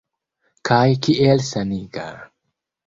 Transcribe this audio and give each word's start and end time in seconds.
Kaj 0.69 0.81
kiel 1.07 1.47
saniga! 1.51 2.11